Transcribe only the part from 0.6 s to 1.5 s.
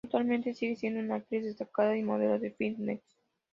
siendo una actriz